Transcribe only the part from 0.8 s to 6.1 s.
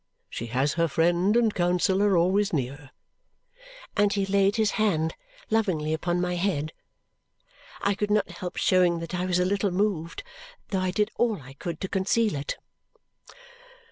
friend and counsellor always near." And he laid his hand lovingly